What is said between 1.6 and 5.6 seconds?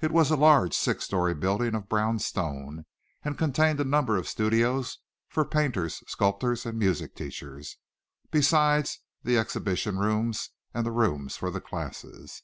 of brown stone, and contained a number of studios for